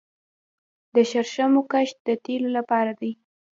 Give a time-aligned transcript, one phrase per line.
[0.95, 3.11] د شرشمو کښت د تیلو لپاره دی